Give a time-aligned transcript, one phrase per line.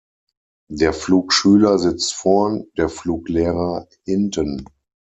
[0.71, 4.65] Der Flugschüler sitzt vorn, der Fluglehrer hinten.